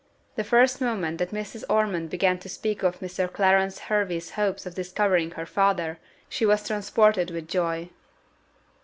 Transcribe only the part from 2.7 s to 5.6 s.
of Mr. Clarence Hervey's hopes of discovering her